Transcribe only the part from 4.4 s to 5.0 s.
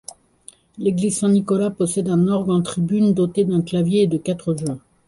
jeux.